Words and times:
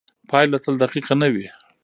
پایله 0.29 0.57
تل 0.63 0.75
دقیقه 0.83 1.15
نه 1.21 1.27
وي. 1.33 1.47